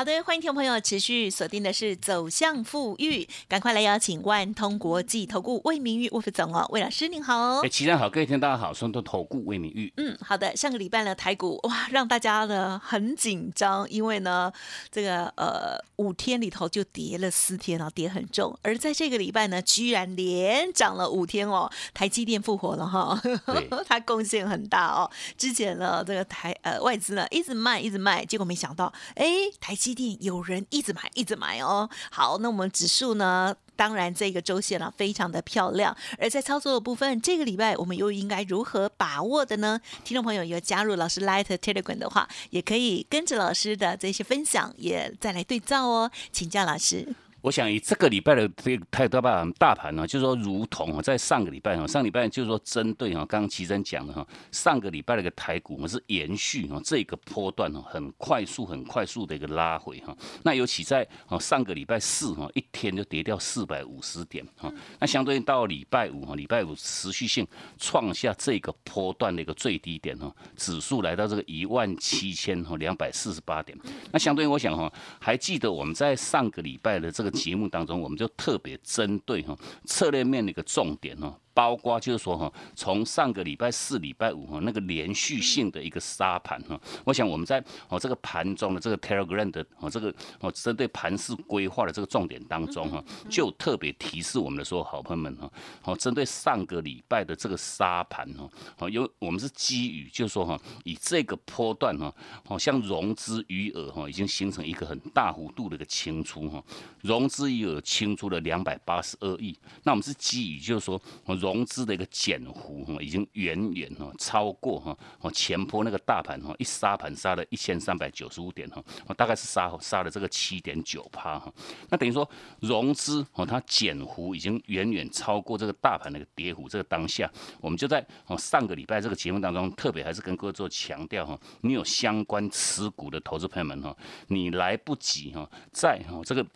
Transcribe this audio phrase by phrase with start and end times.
[0.00, 7.60] 好的，欢迎听众朋友持续锁定的是走向富裕，赶快来邀请万通国际投顾魏明玉魏副总哦，魏老师您好。
[7.60, 9.92] 哎，齐上好，各位听大家好，双通投顾魏明玉。
[9.98, 14.50] 嗯，好的，上个礼拜呢台股哇让大家呢很紧张，因为呢
[14.90, 23.20] 这个呃五天里头就跌了四天啊，跌很重，而在这个礼拜呢居然连涨了五天哦，台积电复活了哈，
[23.86, 25.10] 它贡献很大哦。
[25.36, 29.26] 之前呢这个台呃外资呢一直卖一直卖，结果没想到哎
[29.60, 29.89] 台积。
[30.20, 31.88] 有人一直买，一直买哦。
[32.10, 33.54] 好，那我们指数呢？
[33.76, 35.96] 当然，这个周线啊，非常的漂亮。
[36.18, 39.80] 而在操作的部分，这个礼拜我们又应该如何把握的呢？
[40.04, 46.10] 听众朋友有加入老师 Light Telegram 的话，也可以跟着老师的这些分享，也再来对照哦。
[46.30, 47.08] 请教老师。
[47.42, 60.14] 我想以这个礼拜的这个太多吧，大盘呢，就是说，如同啊，在上个礼拜哈，上礼拜就是说，针对哈，刚刚齐真讲的哈，上个礼拜的一个台股，我们是延续哈这个波段哈，很快速、很快速的一个拉回哈。
[60.42, 64.70] 那尤其在啊上个礼拜四哈，一天就跌掉四百五十点哈。
[64.98, 67.46] 那相对应到礼拜五哈，礼拜五持续性
[67.78, 73.78] 创下这个波段的一个最低点哈，指数来到这个一万七千和两百四十八点。
[74.12, 77.29] 那相对应，我想哈，还记得我们在上个礼拜的这个。
[77.30, 81.38] 节目当中，我们就特别针对哈策略面的一个重点哈。
[81.52, 95.50] 包括就是说哈，从上个礼拜四、礼拜五哈那个连续性的一个杀盘哈，我想我们在哦这个盘中的这个 Telegram 的哦这个哦针对盘市规划的这个重点当中哈，就特别提示我们的说好朋友们哈，
[95.84, 102.14] 哦针对上个礼拜的这个杀盘哈，哦有我们是基于就是说哈，以这个波段哈，
[102.46, 106.62] 哦像融资余额哈已经形成一个很大幅度的一个清出哈，
[107.00, 111.00] 融资余额清出了两百八十二亿，那我们是基于就是说。
[111.40, 118.84] 融资的一个减幅哈，已经远远哈超过哈哦前坡那个大盘哈一杀盘杀了一千三百九十五点哈，
[119.16, 121.52] 大概是杀杀了这个七点九趴哈。
[121.88, 122.28] 那等于说
[122.60, 126.68] 融资哦它减幅已经远远超过这个大盘那个跌幅。
[126.68, 127.28] 这个当下，
[127.60, 133.96] 我们就在哦上个礼拜这个节目当中，特别还是跟各位做强调哈，你有相关持股的投资朋友们哈，
[134.28, 136.46] 你来不及哈在哈这个。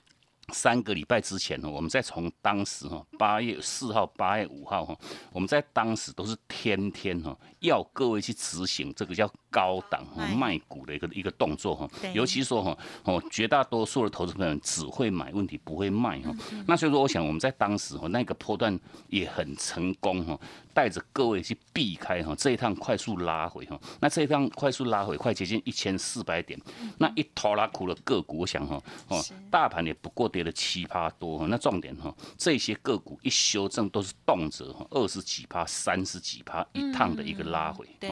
[0.52, 4.96] 三个礼拜之前呢，我们再从当时哈八月四号、八月五号哈，
[5.32, 10.06] 我们在当时都是天天哈要各位去执行这个叫高档
[10.36, 16.30] 卖股的一个一个动作哈，尤其说哈哦绝大多数的投资朋友只会买，问题不会卖哈。
[16.66, 18.78] 那所以说，我想我们在当时哈那个波段
[19.08, 20.38] 也很成功哈，
[20.74, 23.80] 带着各位去避开哈这一趟快速拉回哈。
[24.00, 26.60] 那这一趟快速拉回快接近一千四百点，
[26.98, 30.30] 那一拖拉苦的个股，我想哈哦大盘也不过。
[30.34, 37.86] 跌了七趴多，那重点哈，这些个股一修正都是动辄哈二十几趴、三十几趴一趟的一个拉回。
[38.00, 38.10] 对，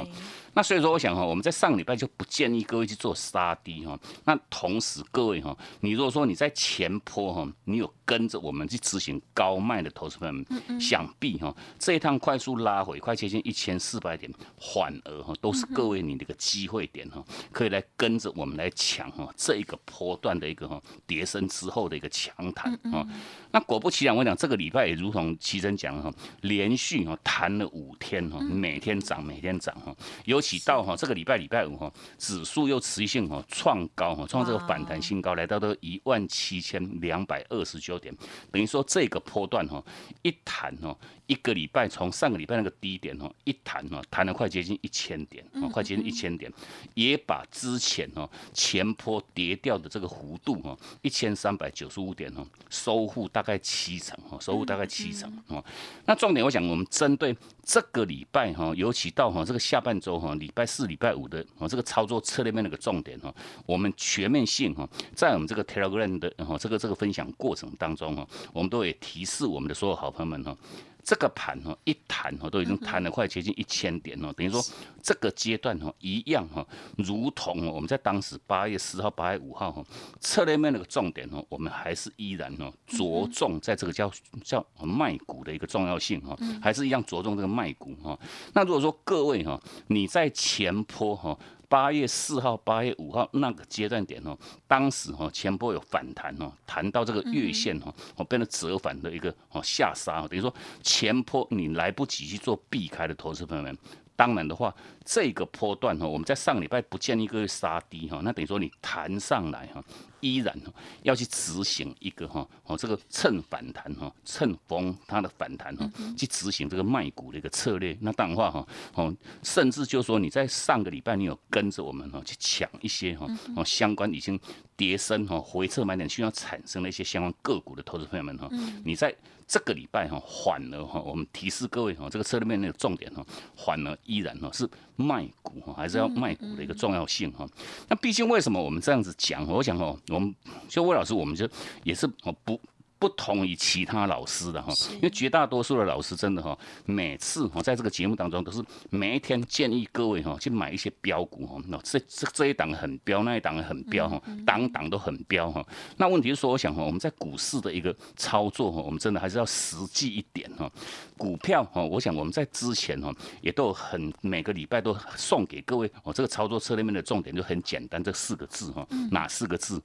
[0.54, 3.98] 那所以说我想哈，我们在上个礼拜就不建议各位去做杀低哈。
[4.24, 10.46] 那同时各位哈，你如果说你在前坡哈，你有跟着我们去执行高卖的投资们，
[10.80, 22.08] 想必哈这一趟快速拉回快接近一千四百点，反而哈都是各位你的一个机会点哈，可以来跟着我们来抢哈这一个波段的一个哈跌升之后的一个。
[22.12, 23.04] 强弹啊，
[23.52, 26.12] 那果不其然，我讲这个礼拜也如同齐珍讲哈，
[26.42, 29.96] 连续哈弹了五天哈，每天涨，每天涨哈，
[30.26, 38.14] 尤其到哈这个礼拜礼拜五哈，指数又持续性哈创高哈，创这个反弹新高，来到都一万七千两百二十九点，
[38.50, 39.82] 等于说这个波段哈
[40.22, 40.94] 一弹哈。
[41.27, 46.53] 一个礼拜从上个礼拜那个低点哦，一弹哦，弹了快接近一千点，哦，快接近一千点，
[46.94, 55.65] 也把之前哦前坡跌掉的这个幅度哦，一千三百九十五点哦，收复大概七成哦，收复大概七成哦。
[56.04, 57.34] 那重点我想，我们针对
[57.65, 63.34] 这个礼拜哈，尤其到哈这个下半周哈，礼拜四、礼拜五的哦这个操作策略面那个重点哈，
[63.65, 70.57] 我们全面性哈，在我们这个 Telegram 的哈这个这个分享过程当中哈，我们都也提示我们的所有好朋友们哈。
[71.03, 74.63] 这个盘哈一弹哈都已经弹了快接近一千点哦，等于说
[75.03, 76.66] 这个阶段哈一样哈，
[76.97, 79.84] 如同我们在当时八月四号、八月五号哈
[80.21, 84.10] 策略面那个重点哦，我们还是依然哦着重在这个叫
[84.45, 88.19] 叫卖股的一个重要性哈，还是一样着重这个卖股哈。
[88.54, 91.37] 那如果说各位哈你在前坡哈。
[91.72, 94.36] 八月四号、八月五号那个阶段点哦，
[94.69, 103.74] 当时哦前波有反弹哦，弹到这个月线哦，哦变得折返的一个哦下杀，等于说前波你来不及去做避开的投资朋友们。
[104.15, 104.72] 当然的话，
[105.03, 109.83] 这个波段哈，我们在上礼拜不建议各位杀低哈，那等于说你弹上来哈，
[110.22, 110.57] 依然
[111.03, 115.86] 要去执行一个哈，哦这个趁反弹哈，趁风它的反弹哈，
[116.16, 117.95] 去执行这个卖股的一个策略。
[118.01, 123.27] 那当然话哈，哦甚至就说你在上个礼拜你有跟着我们哈去抢一些哈，
[123.57, 124.41] 哦相关已经
[124.77, 128.48] 跌升哈回撤买点需要产生的一些相关个股的投资朋友们哈，
[128.84, 129.15] 你在。
[129.45, 133.22] 这个礼拜哈，反而哈，我们提示各位哈，这个策略面那个重点哈，
[133.54, 134.66] 反而依然哈是
[134.97, 137.47] 卖股哈，还是要卖股的一个重要性哈。
[137.89, 139.47] 那毕竟为什么我们这样子讲？
[139.47, 140.34] 我想哦，我们
[140.68, 141.48] 就魏老师，我们就
[141.84, 142.60] 也是哦不。
[143.03, 155.66] 不同于其他老师的哈，因为绝大多数的老师真的哈，每次哈在这个节目当中都是每一天建议各位哈去买一些标股哈，那这这这一档很标，那一档很标哈，档档都很标哈。
[155.97, 160.71] 那问题是说，我想哈，我们在股市的一个操作哈，我们真的还是要实际一点哈。
[161.19, 169.83] 股票哈，我想我们在之前哈也都很每个礼拜都送给各位哦，这个操作策略面的重点就很简单，这四个字哈，哪四个字？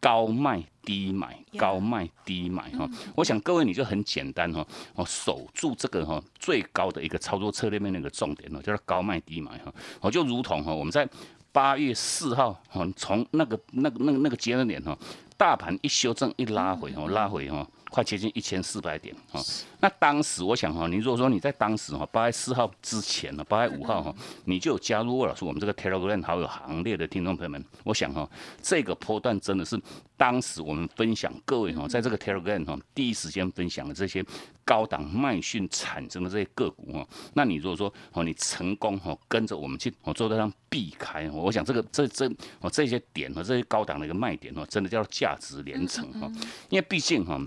[0.00, 0.64] 高卖。
[0.82, 11.08] 低买高卖低买哈，我想各位你就很简单哈，哦守住这个哈最高的一个操作策略面那个重点哦，叫做高卖低买哈，哦就如同哈我们在
[11.52, 14.96] 八月四号哈从那个那个那个那个阶段点哈，
[15.40, 17.66] 大盘一修正一拉回哦拉回哦。
[17.90, 19.44] 快接近一千四百点哦，
[19.80, 24.14] 那当时我想哈，你如果说你在当时哈八月四号之前呢，八月五号哈，
[24.44, 28.30] 你就有加入魏老师我们这个 Telegram 好友行列的听众朋友们，我想哈，
[28.62, 29.76] 这个波段真的是
[30.16, 34.24] 当时我们分享各位哈，在这个 Telegram 哈第一时间分享的这些
[34.64, 37.04] 高档卖讯产生的这些个股哈，
[37.34, 42.28] 那你如果说哦你成功哈跟着我们去哦做到上避开，我想这个这这
[42.60, 46.30] 哦这些点和这些高档的一个卖点哦，真的叫价值连城哈，
[46.68, 47.40] 因为毕竟哈。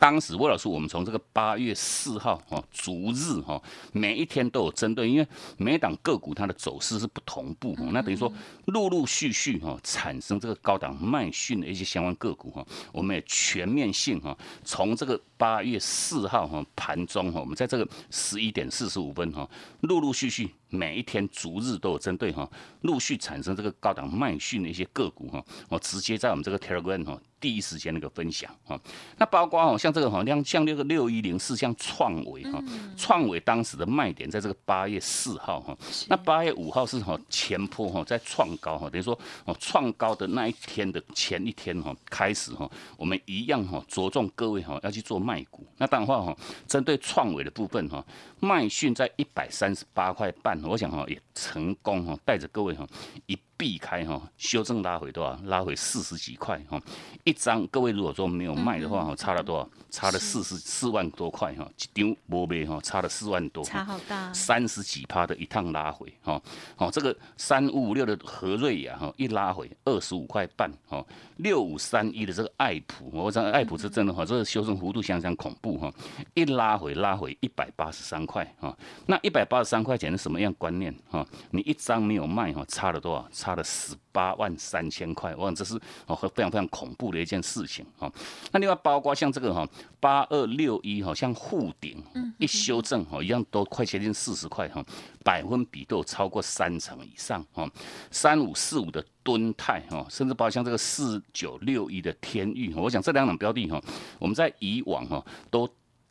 [0.00, 3.60] 当时魏老师，我们从这个八月四号哈，逐日哈，
[3.92, 5.26] 每一天都有针对，因为
[5.56, 8.32] 每档个股它的走势是不同步，那等于说
[8.66, 19.48] 陆陆续续哈，产生这个高档卖讯的一些相关个股哈，我们也全面性哈，从这个八月四号哈盘中哈，我们在这个十一点四十五分哈，
[19.80, 22.48] 陆陆续续每一天逐日都有针对哈，
[22.82, 27.18] 陆续产生这个高档卖讯的一些个股哈，我直接在我们这个 Telegram 哈。
[27.40, 28.76] 第一时间那个分享哈，
[29.16, 32.60] 那包括哦，像这个哈，像像那个六一零四，像创维哈，
[32.96, 35.78] 创维当时的卖点在这个八月四号哈，
[36.08, 46.36] 那八月五号是哈前坡哈在创高哈，等于说哦创高的那一天的前一天哈开始哈，我们一样哈着重各位哈要去做卖股，那当然话哈，
[46.66, 48.04] 针对创维的部分哈，
[48.40, 52.86] 卖讯在一百三十八块半，我想哈也成功哈带着各位哈
[53.26, 53.38] 一。
[53.58, 55.36] 避开哈，修正拉回多少？
[55.44, 56.80] 拉回四十几块哈，
[57.24, 59.68] 一张各位如果说没有卖的话哈，差了多少？
[59.90, 66.40] 差了四十四万多块哈，一张无卖哈，差了四万多，差好大，三十几趴的一趟拉回哈，
[66.76, 71.04] 好这个三五五六的和瑞雅哈，一拉回二十五块半哈，
[71.38, 75.92] 六五三一的这个爱普，我讲爱普是真的哈，这个修正幅度相当恐怖哈，
[76.34, 78.76] 一拉回拉回一百八十三块哈，
[79.06, 80.94] 那一百八十三块钱是什么样观念？
[81.10, 81.26] 哈？
[81.50, 83.26] 你一张没有卖哈，差了多少？
[83.32, 85.74] 差了十八万三千块，我想这是
[86.06, 88.10] 哦非常非常恐怖的一件事情哈。
[88.52, 89.66] 那另外包括像这个哈
[90.00, 92.02] 八二六一哈，像沪顶
[92.38, 94.84] 一修正哈一样都快接近四十块哈，
[95.24, 97.68] 百分比都有超过三成以上哈。
[98.10, 103.80] 三五四五的吨泰哈，甚至包括像这个四九六一的天域，我想这两种标的哈，
[104.18, 105.68] 我们在以往哈都。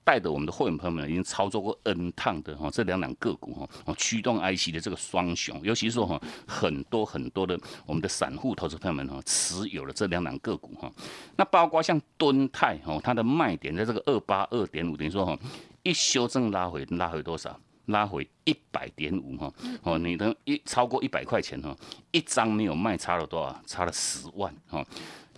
[0.08, 10.90] 带着我们的会员朋友们已经操作过 N 趟的哈，这两两个股哈，驱动 IC 的这个双雄，尤其是说哈，很多很多的我们的散户投资朋友们哈，持有了这两两个股哈，
[11.36, 15.38] 那包括像敦泰哈，它的卖点在这个二八二点五，等于说哈，
[15.84, 17.60] 一修正拉回拉回多少？
[17.88, 21.76] 拉回一百点五哈，哦，你的一超过一百块钱哈，
[22.12, 23.62] 一张没有卖，差了多少？
[23.66, 24.86] 差了十万哈。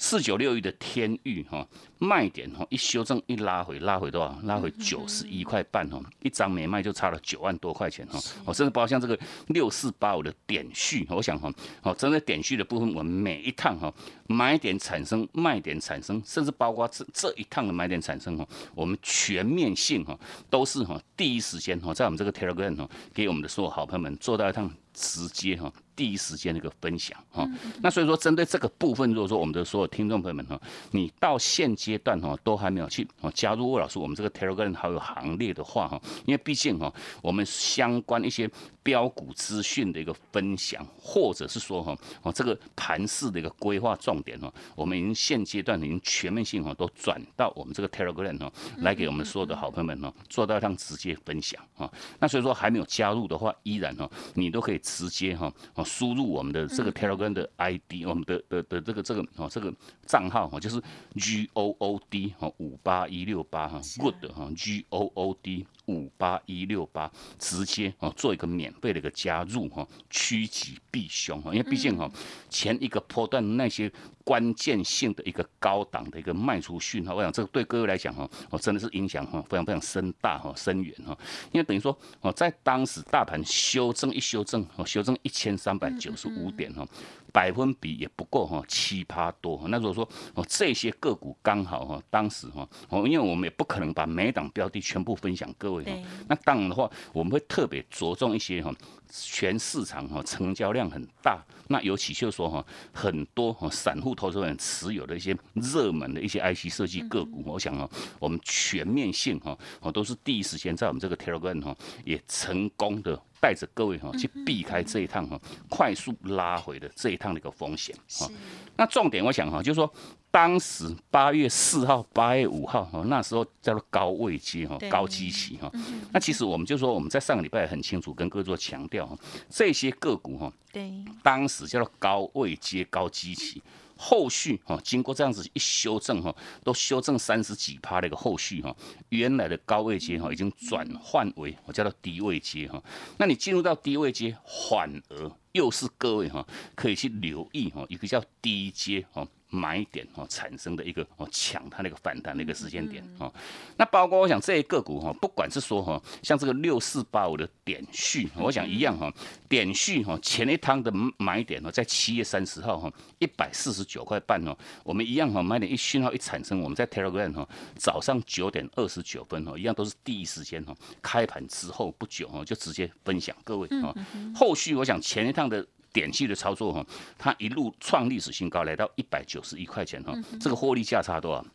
[0.02, 1.68] 四九六一的天域哈
[2.00, 4.40] 卖点哦一修正一拉回拉回多少？
[4.44, 8.20] 拉回九十一块半哦，一张没卖就差了九万多块钱哦。
[8.46, 11.52] 哦，甚至包括像这个六四八五的点序，我想哈，
[11.84, 13.94] 哦，针对点序的部分，我们每一趟哈
[14.28, 20.18] 买点产生卖点产生，甚至包括这这一趟的买点产生哦，我们全面性哈
[20.50, 24.72] 都是哈第一时间哈在我们这个 Telegram 哦给我们的所有好朋友们做到一趟。
[24.92, 25.72] 直接哈。
[25.96, 27.46] 第一时间的一个分享哈，
[27.82, 30.60] 那所以说针对这个部分，如果说我们的所有听众朋友们哈，
[30.92, 38.50] 你到现阶段哈都还没有去哦加入魏老师我们这个 Telegram 好友行列的话哈，因为毕竟哈我们相关一些
[38.82, 55.84] 标股资讯的一个分享，或者是说哈哦这个盘势的一个规划重点哈，我们已经现阶段已经全面性哈都转到我们这个 Telegram 哈来给我们所有的好朋友们哈做到让直接分享哈，那所以说还没有加入的话，依然哈你都可以直接哈哦。
[55.84, 59.74] 输入我们的这个 Telegram 的 ID，我们的的的这个这个哦这个
[60.10, 60.82] 账号哈，就是
[61.16, 72.12] G O O D 哈五八一六八哈 Good 哈 G O O D 五八一六八，直接哦做一个免费的一个加入哈，趋吉避凶哈，因为毕竟哈
[72.50, 73.92] 前一个波段那些
[74.24, 81.18] 关键性的一个高档的一个卖出讯号，我想这个对各位来讲哈，哦真的是影响哈非常非常深大哈深远哈，
[81.52, 85.80] 因为等于说哦在当时大盘修正一修正哦修正一千三。
[85.80, 86.86] 百九十五点哈，
[87.32, 89.62] 百分比也不够哈，七趴多。
[89.68, 95.92] 那如果说哦这些个股刚好哈，当时哈哦，因为我们也不可能把每档标的全部分享各位哈。
[96.28, 98.74] 那当然的话，我们会特别着重一些哈，
[99.10, 113.20] 全市场哈成交量很大，那尤其就是说哈，很多哈散户投资人持有的一些热门的一些 IC 设计个股，我想哈，我们全面性哈哦都是第一时间在我们这个 Telegram 哈也成功的。
[113.42, 118.30] 带着各位哈去避开这一趟哈快速拉回的这一趟的一个风险哈。
[118.76, 119.92] 那重点我想哈，就是说
[120.32, 125.72] 当时八月四号、八月五号哈，那时候叫做高位接哈、高基期哈。
[126.14, 129.18] 那其实我们就说我们在上个礼拜很清楚跟各位做强调哈，
[129.50, 130.94] 这些个股哈，对，
[131.24, 133.62] 当时叫做高位接、高基期。
[134.02, 138.74] 后续哈，经过这样子一修正哈，都修正三十几趴的一个后续哈，
[139.10, 142.82] 原来的高位阶哈已经转换为我叫它低位阶哈，
[143.18, 144.38] 那你进入到低位阶，
[144.72, 149.28] 反而又是各位哈可以去留意哈，一个叫低阶哈。
[149.50, 153.34] 买点哦产生的一个哦抢它那个反弹的一个时间点哦，
[153.78, 159.12] 那包括我想这些个股哈，不管是说哈像这个六四八五的点序，我想一样哈，
[159.48, 173.96] 点序哈前一趟的买点哦在七月三十号哈一百四十九块半哦，我们一样哈买点一讯号一产生，我们在 Telegram 哈早上九点二十九分哦一样都是第一时间哦开盘之后不久哦就直接分享各位哦，
[174.36, 175.66] 后续我想前一趟的。
[175.92, 176.86] 点系的操作哈，
[177.18, 181.46] 它一路创历史新高，来到一百九十一块钱哈，这个获利价差多少？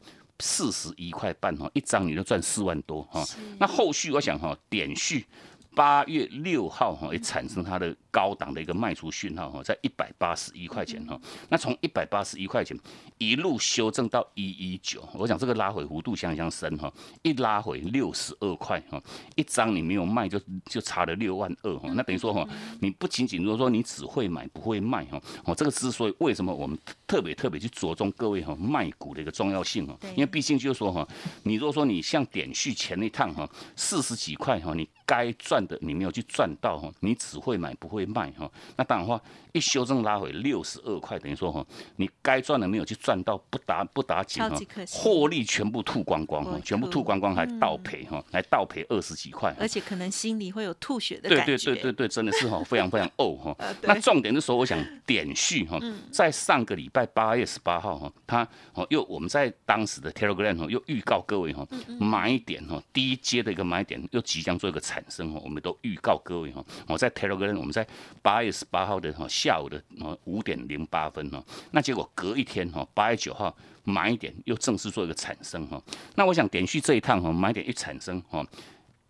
[0.40, 3.24] 四十一块半哈，一张你就赚四万多哈。
[3.58, 5.24] 那后续我想哈，点序
[5.74, 7.94] 八月六号哈，也产生它的。
[8.14, 12.78] 高档的一个卖出讯号哈，在一百八十一块钱哈，那从一百八十一块钱
[13.18, 16.88] 一路修正到一一九，我想这个拉回幅度相当深哈，
[17.22, 19.02] 一拉回六十二块哈，
[19.34, 22.48] 一张你没有卖就就差了六万二哈，那等于说哈，
[22.80, 26.78] 你不仅仅如果说你只会买不会卖哈，哦这个之所以为什么我们
[27.08, 31.04] 特别特别去着重各位哈卖股的一个重要性哈，因为毕竟就是说哈，
[31.42, 38.04] 你如果说你像点续前一趟哈四十几块哈，你该赚的你没有去赚到哈，你只会买不会。
[38.14, 39.20] 卖哈，那当然话
[39.52, 44.56] 一修正拉回六十二块，等于说哈，你该赚的没有去赚到，不打不打紧哈，
[44.88, 51.44] 获利全部吐光光哈，全部吐光光还倒赔哈，还倒赔二十几块，而且可能心里会有吐血的感觉。
[51.44, 53.56] 对对对对对，真的是哈，非常非常呕哈。
[53.82, 55.80] 那重点的时候，我想点序哈，
[56.12, 61.66] 在上个礼拜八月十八号哈，他哦又我们在当时的 Telegram 哦又预告各位哈
[61.99, 67.86] 买点哈第一阶的一个买点又即将做一个产生哦，我们都预告各位哈，我在 Telegram 我们在。
[68.22, 75.82] 八月十八号的哈下午的哦五点零八分哦，那结果隔一天哈八月九号买点又正式做一个产生哈，
[76.14, 78.42] 那我想点续这一趟哈买点一产生哈，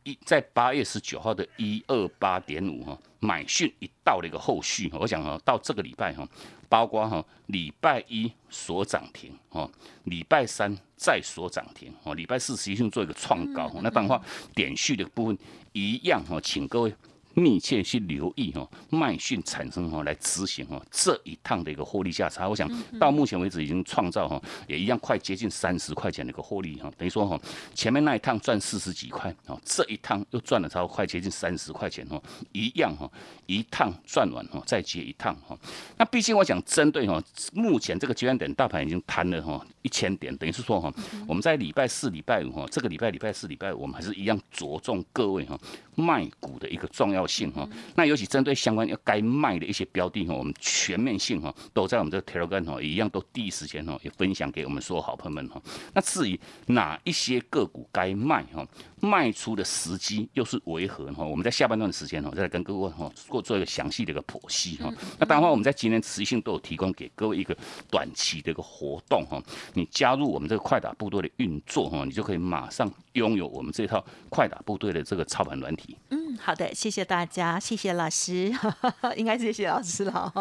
[0.04, 6.26] 一在八月十九号的一二八点五哈买讯一到了一个后续，我想哈到这个礼拜哈，
[6.68, 9.68] 包括哈礼拜一所涨停哈，
[10.04, 15.38] 礼拜三再所涨停哦，礼拜四实际上做一个创高，那当然话点续的部分
[15.72, 16.94] 一样哈，请各位。
[17.34, 27.40] 密切去留意哈，卖讯产生哈来执行哈这一趟的一个获利价差，我想到目前为止已经创造哈也一样快接近三十块钱的一个获利哈，等于说哈
[27.74, 32.22] 前面那一趟赚四十几块啊，这一趟又赚了超快接近三十块钱哈，
[32.52, 33.10] 一样哈
[33.46, 35.58] 一趟赚完哈再接一趟哈，
[35.96, 37.22] 那毕竟我想针对哈
[37.52, 39.64] 目前这个阶段点大盘已经弹了哈。
[39.84, 40.92] 一千点，等于是说哈，
[41.28, 45.60] 我们在礼拜四、礼拜五哈，这个礼拜礼拜四、礼拜五，我们还是一样着重各位哈
[45.94, 47.68] 卖股的一个重要性哈。
[47.94, 55.60] 那尤其针对相关要该卖的一些标的哈，我们全面性哈都在我们这个 Telegram 哈，一样都第一时间哈也分享给我们所有好朋友们哈。
[55.92, 58.66] 那至于哪一些个股该卖哈，
[59.04, 61.22] 卖出的时机又是为何哈？
[61.24, 64.90] 我们在下半段的时间哈，再来跟各位哈做做一个详细的一个剖析哈。
[65.18, 67.54] 那当然，我们在今天持续性都有提供给各位一个
[67.90, 69.42] 短期的一个活动哈。
[69.74, 75.96] 你加入我们这个快打部队的运作哈，你就可以马上拥有我们这套快打部队的这个操盘软体。
[76.10, 78.52] 嗯，好的，谢谢大家，谢谢老师，
[79.16, 80.32] 应该谢谢老师了。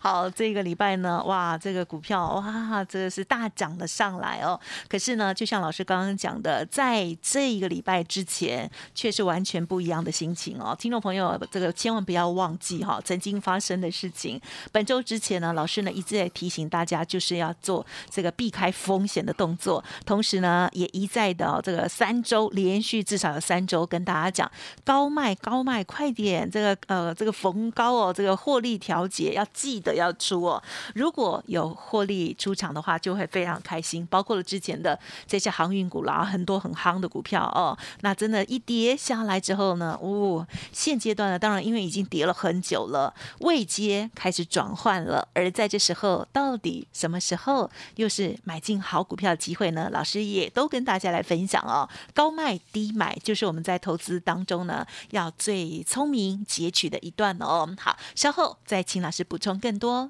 [0.00, 4.58] 好，这个礼拜呢，哇，这个股票哇，这个是大涨了上来哦。
[4.88, 10.74] 可是呢，就像老师刚刚讲的，在这一个礼拜之前，却是完全不一样的心情哦。
[10.78, 14.40] 听众朋友，这个千万不要忘记哈，曾经发生的事情。
[14.72, 18.70] 本周之前呢，老师呢一直在提醒大家，就是要做这个避开。
[18.80, 24.50] 风险的动作，同时呢，也一再的这个三周连续至少有三周跟大家讲
[24.84, 30.62] 高卖卖高卖，快点这个呃这个逢高哦，这个获利调节要记得要出哦。
[30.94, 34.06] 如果有获利出场的话，就会非常开心。
[34.06, 48.30] 包括了之前的这些航运股啦，很多很夯的股票哦，那真的，一跌下来之后呢，哦，现阶段呢，当然因为已经跌了很久了，未接开始转换了，而在这时候，到底什么时候又是？
[48.44, 51.88] 买进好股票的机会呢，老师也都跟大家来分享哦。
[52.14, 57.68] 高卖低买就是我们在投资当中呢要最聪明截取的一段哦。
[57.78, 60.08] 好，稍后再请老师补充更多。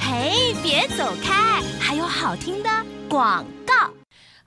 [0.00, 2.70] 嘿，别走开，还有好听的
[3.08, 3.99] 广告。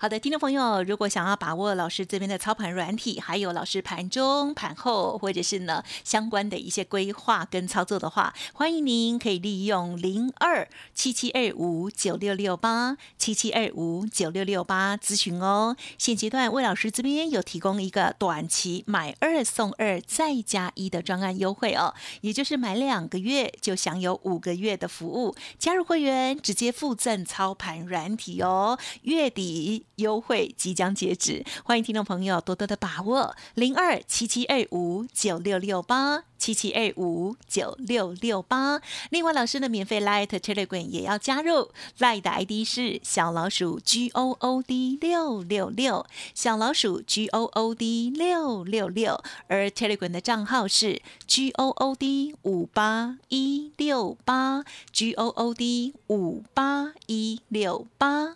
[0.03, 15.77] 好的，听众朋友，如果想要把握老师这边的操盘软体，还有老师盘中、盘后或者是呢相关的一些规划跟操作的话，欢迎您可以利用零二七七二五九六六八七七二五九六六八咨询哦。
[15.98, 29.86] 现阶段魏老师这边有提供一个短期买二送二再加一的专案优惠哦，也就是买两个月就享有五个月的服务，加入会员直接附赠操盘软体哦，月底。
[30.03, 38.81] 优惠即将截止，欢迎听众朋友多多的把握零二七七二五九六六八七七二五九六六八。
[39.10, 46.05] 另外，老师的免费 Light Telegram 也要加入，Light 的 ID 是小老鼠 G O O D 六六六，
[46.36, 55.53] 小老鼠 G O O D 六六六，而 Telegram 的账号是 G O O D 五八一六八 G O O
[55.53, 58.36] D 五八一六八。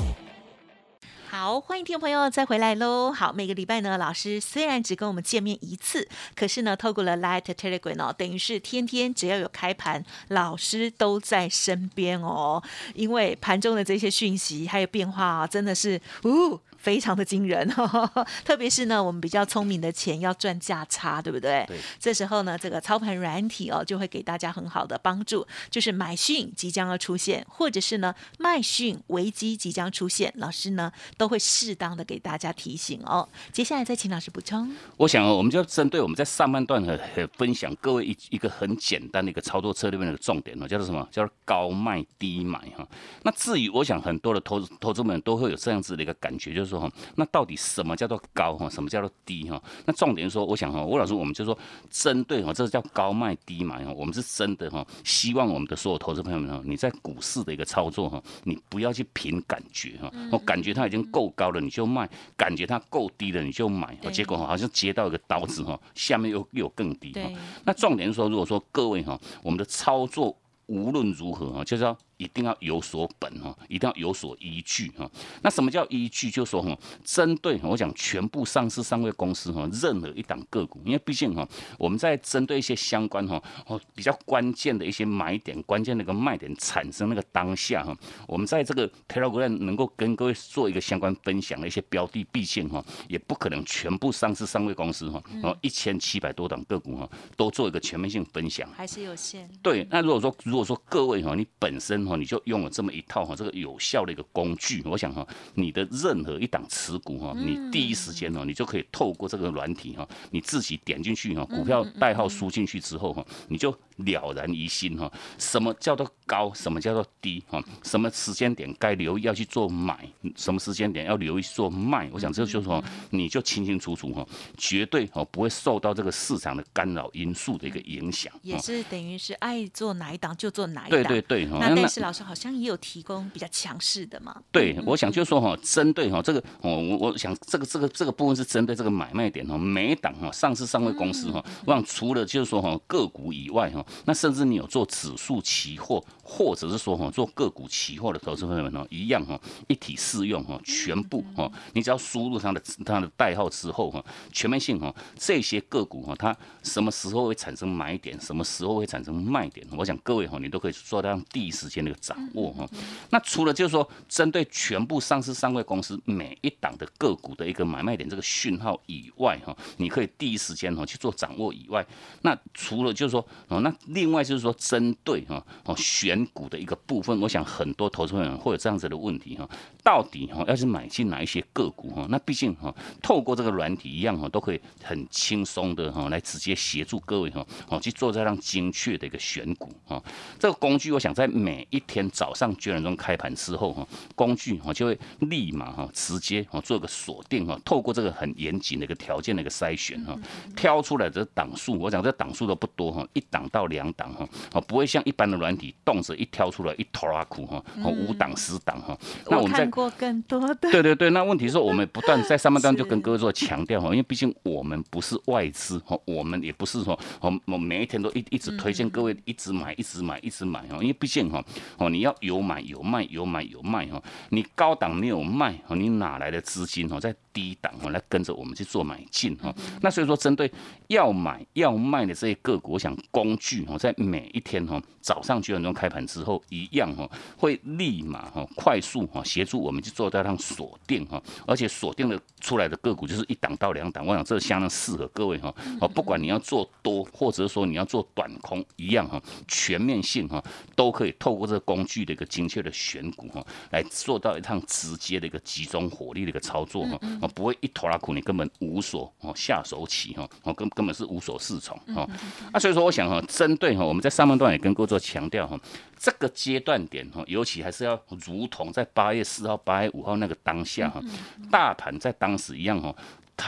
[1.51, 3.11] 好，欢迎听众朋友再回来喽。
[3.11, 12.63] 好，每个礼拜呢，老师虽然只跟我们见面一次，可是呢，透过了 Light Telegram 哦，等于是天天只要有开盘，老师都在身边哦。
[12.93, 16.57] 因为盘中的这些讯息还有变化啊，真的是呜。
[16.81, 17.67] 非常的惊人，
[18.43, 21.63] 特别是呢，我们比较聪明的钱要赚价差，对不对？
[21.67, 21.77] 对。
[21.99, 33.29] 这时候呢，这个操盘软体哦，就会给大家很好的帮助，就是买讯即将要出现，或者是呢卖讯危机即将出现，老师呢都会适当的给大家提醒哦。
[33.51, 34.75] 接下来再请老师补充。
[34.97, 36.99] 我想哦我们就针对我们在上半段和
[37.37, 41.07] 分享各位一一个很简单的一个操作策略面的重点哦，叫做什么？
[41.11, 42.87] 叫做高卖低买哈。
[43.21, 46.70] 那至于我想很多的投投资们都会有这样子的一个感觉，就是。
[46.71, 48.69] 说哈，那到底什么叫做高哈？
[48.69, 49.61] 什么叫做低哈？
[49.85, 51.57] 那重点说，我想哈，吴老师，我们就说
[51.89, 67.29] 针对哈，这个叫高卖低买哈，我们是真的哈，希望我们的所有投资朋友们哈，你在股市的一个操作哈，你不要去凭感觉哈，我感觉它已经够高了你就卖，感觉它够低了你就买，结果好像接到一个刀子哈，下面又又更低哈。
[67.65, 70.35] 那重点说，如果说各位哈，我们的操作
[70.67, 71.97] 无论如何哈，就是要。
[72.21, 75.09] 一定要有所本哈，一定要有所依据哈。
[75.41, 76.29] 那什么叫依据？
[76.29, 81.47] 就说哈，针对我讲全部上市上位公司哈，任何一档个股，因为毕竟哈，
[81.79, 99.49] 我们在针对一些相关哈哦比较关键的一些买点、关键的一个卖点产生那个当下哈，我们在这个 Telegram 能够跟各位做一个相关分享的一些标的，毕竟哈也不可能全部上市上位公司哈，然后一千七百多档个股哈都做一个全面性分享，还是有限。
[99.63, 124.25] 对，那如果说如果说各位哈，你本身哈，你就用了这么一套哈，这个有效的一个工具，我想哈，你的任何一档持股哈，你第一时间哦，你就可以透过这个软体哈，你自己点进去哈，股票代号输进去之后哈，你就了然于心哈，什么叫做高，什么叫做低哈，什么时间点该留意要去做买，什么时间点要留意做卖，我想这就是说你就清清楚楚哈，
[124.57, 131.03] 绝对哦不会受到这个市场的干扰因素的一个影响，也是等于是爱做哪一档就做哪一档。
[131.03, 134.35] 对对对，那但是老师好像也有提供比较强势的嘛。
[134.51, 162.67] 对，我想就是说哈，针对哈这个哦，我我想这个这个这个部分是针对这个买卖点哈，每档哈上市上位公司哈，我想除了就是说哈个股以外哈，那甚至你有做指数期货，或者是说哈做个股期货的投资朋友们哦，一样哈一体适用哈，全部哈，你只要输入它的它的代号之后哈，全面性哈，这些个股哈，它什么时候会产生买点，什么时候会产生卖点，我想各位哈，你都可以做到第一时间的一个掌握哈。
[163.09, 171.85] 那除了就是说针对全部上市上柜公司每一档的个股的一个买卖点这个讯号以外哈，你可以第一时间哈去做掌握以外，
[172.21, 179.49] 那除了就是说哦，那另外就是说针对哈哦选股的一个部分，我想很多投资人会有这样子的问题哈，
[179.83, 182.07] 到底哈要是买进哪一些个股哈？
[182.09, 190.01] 那毕竟哈透过这个软体一样哈，都可以很轻松的哈来直接协助各位哈哦去做这样精确的一个选股哈。
[190.39, 200.17] 这个工具我想在每一天早上九点钟开盘之后哈，工具哈就会立马哈直接哈做个锁定哈，透过这个很严谨的一个条件的一个筛选哈，
[200.55, 208.97] 挑出来的档数，我讲这档数都不多哈，一档到两档哈，哦不会像一般的软体动辄一挑出来一头拉苦哈，五档十档哈。
[209.29, 210.71] 那我们看过更多的。
[210.71, 221.43] 对对对，那问题是我们不断在上半段 就跟各位做强调哈，因为毕竟我们不是外资哈，我们也不是说哦我每一天都一一直推荐各位一直买一直买一直买哈，因为毕竟哈
[221.77, 229.53] 哦你要有买有卖有买有卖哈，你高档没有卖哦，你哪来的资金哦在低档哈来跟着我们去做买进哈？
[229.81, 230.51] 那所以说针对
[230.87, 250.43] 要买要卖的这些个股，我想工具哈在每一天哈早上九点钟开盘之后一样哈会立马哈快速哈协助我们去做到让锁定哈，而且锁定的出来的个股就是一档到两档，我想这相当适合各位哈哦，不管你要做多或者是说你要做短空一样哈，全面性哈
[250.75, 256.99] 都可以透过这个工具的一个精确的选股哈来做到一趟直接的一个集中火力的一个操作哈。
[257.21, 262.05] 哦，不会一头拉苦，你根本无所哦下手起哈，哦根根本是无所适从哈。
[262.51, 265.59] 啊，所以说我想哈，针对哈，我们在上半段也跟各位做强调哈，
[265.97, 271.01] 这个阶段点哈，尤其还是要如同在八月四号、八月五号那个当下哈，
[271.49, 272.93] 大盘在当时一样哈。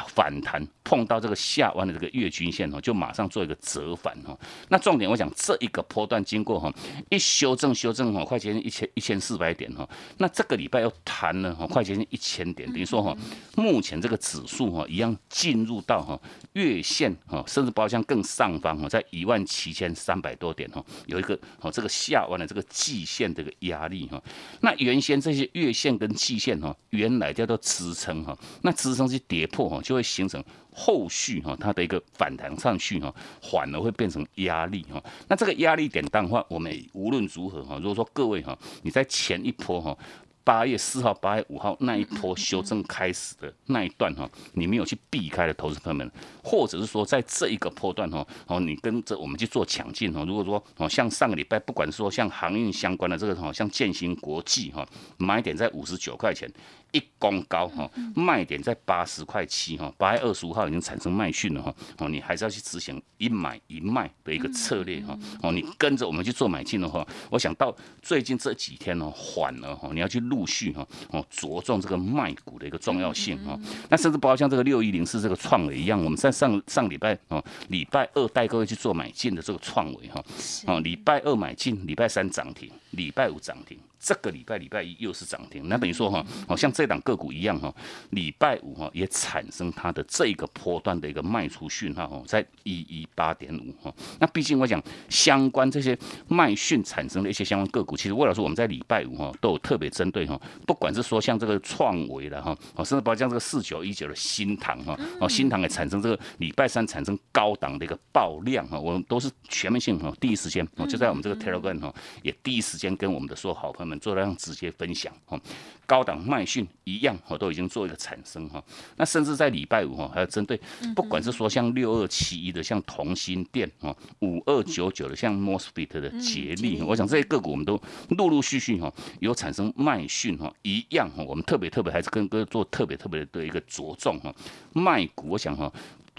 [0.08, 4.38] 反弹碰到这个下弯的这个月均线哦，就马上做一个折返哦。
[4.70, 6.74] 那重点我讲这一个波段经过哈
[7.10, 9.88] 一修正修正哈，快接近一千一千四百点哈。
[10.18, 13.16] 那这个礼拜又弹了哈，快接近一千点，等于说哈，
[13.56, 16.20] 目前这个指数哈一样进入到哈
[16.54, 24.22] 月线哈，甚至包括像更上方哈，在一万七千三百多点哈，有一个哦这个下弯的这个季线这个压力哈。
[24.62, 29.82] 那原先这些月线跟季线哈，原来叫做支撑哈，那支撑是跌破哈。
[29.84, 30.44] 就会形成
[30.74, 35.04] 后续哈，它的一个反弹上去哈，反而会变成压力哈。
[35.28, 39.96] 那这个压力点的话，我们无论如何哈，如果说各位哈，你在前一波哈，
[40.44, 46.12] 八月四号、八月五号那一波修正开始的那一段哈，你没有去避开的投资朋友们，
[46.44, 50.24] 或者是说在这一个波段哈，哦，你跟着我们去做抢进哈。
[50.26, 54.86] 如果说哦，像上个礼拜，不管说像航运相关的这个哈，像建新国际哈，
[55.18, 56.52] 买点在五十九块钱。
[56.94, 80.24] 一公高哈，卖点在八十块七哈，八月二十五号已经产生卖讯了哈，哦，你还是要去执行一买一卖的一个策略哈，哦，你跟着我们去做买进的话，我想到最近这几天呢缓了哈，你要去陆续哈，哦，着重这个卖股的一个重要性哈，那甚至包括像这个六一零四这个创维一样，我们在上上礼拜哦，礼拜二带各位去做买进的这个创维哈，
[80.68, 83.78] 哦，礼拜二买进，礼拜三涨停，礼拜五涨停。
[84.06, 87.74] 这个礼拜礼拜一又是涨停，那等于说哈，好像这档个股一样哈，
[88.10, 93.96] 礼拜五哈也产生它的这个波段的一个卖出讯号哈，在一一八点五哈。
[94.20, 112.83] 那毕竟我讲相关这些卖讯产生的一些相关个股，其实魏老师我们在礼拜五哈都有特别针对哈，不管是说像这个创维的哈，哦甚至包括像这个四九一九的新塘哈，哦新塘也产生这个礼拜三产生高档的一个爆量哈，我们都是全面性哈，第一时间哦就在我们这个 Telegram 哈也第一时间。
[112.84, 115.40] 间跟我们的所有好朋友们做这样直接分享哈。
[115.86, 118.64] 高档卖讯一样，我都已经做一个产生哈。
[118.96, 120.60] 那甚至在礼拜五哈，还有针对
[120.96, 134.34] 不管是说像六二七一的像同心店哈，五二九九的像 Mosfet 的捷力，我想这些个股我们都陆陆续续哈有产生卖讯哈，一样哈，我们特别特别还是跟各位做特别特别的一个着重哈，
[134.74, 135.72] 卖股我想哈。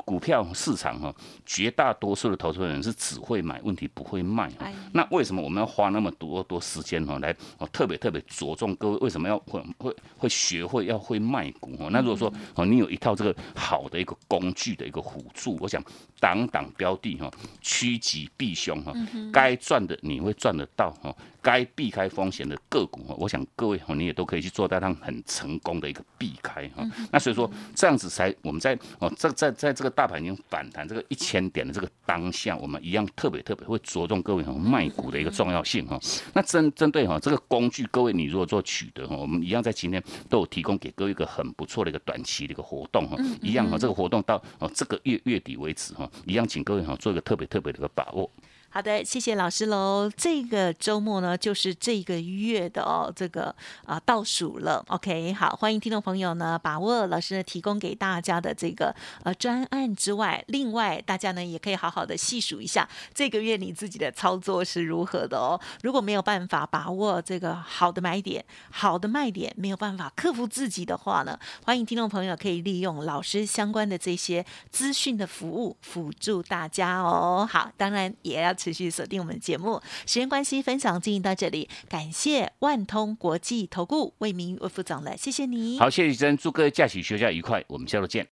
[0.05, 1.14] 股票市场哈，
[1.47, 4.51] 绝大多数的投资人是只会买，问题不会卖。
[4.93, 11.88] 那为什么我们要花那么多多时间哈，来哦特别特别着重各位为什么要会会会学会要会卖股哈？
[11.90, 15.83] 那如果说哦，你有一套这个好的一个工具的一个辅助，我想
[16.21, 18.93] 挡挡标的哈，趋吉避凶哈，
[19.33, 21.14] 该赚的你会赚得到哈。
[21.43, 26.83] 该避开风险的个股哈，我想各位哦你也都可以去做到，让很成功的一个避开哈。
[27.12, 35.98] 那所以说这样子才我们在哦，这在在这个大盘已经反弹这个一千点的这个当下，我们一样特别特别会着重各位哈卖股的一个重要性哈。
[36.35, 48.30] 那针针对哈这个工具，各位你如果做取得哈，我们一样在今天都有提供给各位一个很不错的一个短期的一个活动哈，一样哈这个活动到哦这个月月底为止哈，一样请各位哈做一个特别特别的一个把握。
[48.74, 50.10] 好的，谢谢老师喽。
[50.16, 53.54] 这个周末呢，就是这个月的哦，这个
[53.87, 54.84] 啊倒数了。
[54.88, 65.54] OK，好，欢迎听众朋友呢把握老师提供给大家的这个呃专案之外，另外大家呢也可以好好的细数一下这个月你自己的操作是如何的哦。
[65.84, 77.48] 如果没有办法把握这个好的买点、好的卖点，没有办法克服自己的话呢，欢迎听众朋友可以利用老师相关的这些资讯的服务辅助大家哦。
[77.48, 78.52] 好，当然也要。
[78.64, 85.79] 持续锁定我们的节目，时间关系，分享进行到这里，感谢万通国际投顾魏明魏副总了，谢谢你。
[85.79, 88.27] 好，谢谢真，祝各位假期休假愉快，我们下周见。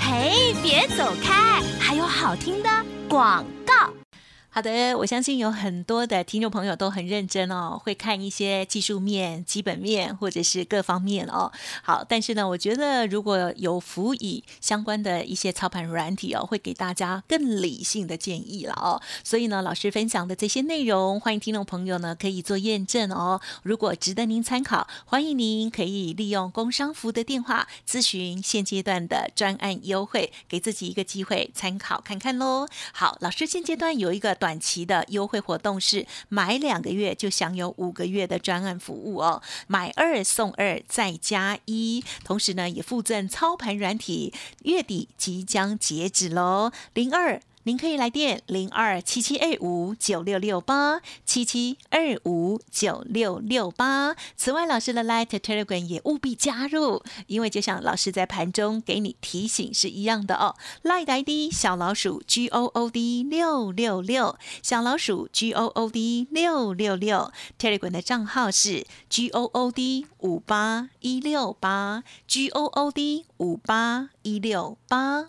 [0.00, 2.68] 嘿，别走开，还有好听的
[3.08, 3.99] 广告。
[4.52, 11.52] 好的，我相信有很多的听众朋友都很认真哦，会看一些技术面、基本面或者是各方面哦。
[11.84, 19.00] 好，但是呢，我觉得如果有辅以相关的一些操盘软体哦，会给大家更理性的建议了哦。
[19.22, 23.40] 所以呢，老师分享的这些内容，欢迎听众朋友呢可以做验证哦。
[23.62, 32.66] 如果值得您参考，欢迎您可以利用工商服的电话咨询现阶段的专案优惠，给自己一个机会参考看看喽。
[32.92, 34.36] 好，老师现阶段有一个。
[34.40, 47.40] 短期的优惠活动是买两个月就享有五个月的专案服务哦，买二送二再加一，同时呢也附赠操盘软体，月底即将截止喽，零二。
[47.64, 54.16] 您可以来电零二七七二五九六六八七七二五九六六八。
[54.34, 60.56] 此外，老师的 Light Telegram 也务必加入，因为就像老师在盘中给你提醒是一样的哦。
[60.84, 67.30] Light ID 小老鼠 G O O D 六六六，小老鼠 G O O D 六六六。
[67.58, 75.28] Telegram 的账号是 G O O D 五八一六八 G O O D 五八一六八。